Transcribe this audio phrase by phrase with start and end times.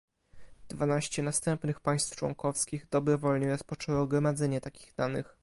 [0.69, 5.37] Dwanaście następnych państw członkowskich dobrowolnie rozpoczęło gromadzenie takich danych